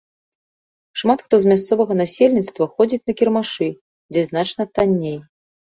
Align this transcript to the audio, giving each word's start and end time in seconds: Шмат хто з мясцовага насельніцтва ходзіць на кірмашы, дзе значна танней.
Шмат 1.01 1.19
хто 1.25 1.35
з 1.43 1.51
мясцовага 1.51 1.93
насельніцтва 2.01 2.71
ходзіць 2.75 3.03
на 3.11 3.19
кірмашы, 3.21 3.67
дзе 4.13 4.21
значна 4.33 4.63
танней. 4.79 5.17